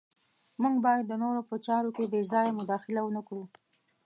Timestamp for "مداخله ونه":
2.59-3.21